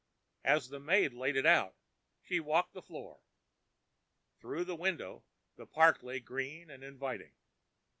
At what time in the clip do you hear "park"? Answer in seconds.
5.67-6.01